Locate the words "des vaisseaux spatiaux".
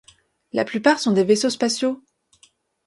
1.11-2.03